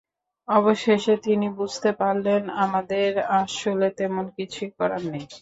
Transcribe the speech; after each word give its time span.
অবশেষে 0.47 1.13
তিনি 1.17 1.47
যখন 1.47 1.57
বুঝতে 1.59 1.89
পারলেন, 1.99 2.41
আমাদের 2.63 3.09
আসলে 3.41 3.87
তেমন 3.99 4.25
কিছুই 4.37 4.69
করার 4.77 5.03
নেই। 5.11 5.25